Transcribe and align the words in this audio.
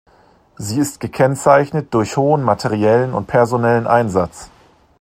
Sie 0.57 0.79
ist 0.79 0.99
gekennzeichnet 0.99 1.93
durch 1.93 2.17
hohen 2.17 2.41
materiellen 2.41 3.13
und 3.13 3.27
personellen 3.27 3.85
Einsatz. 3.85 4.49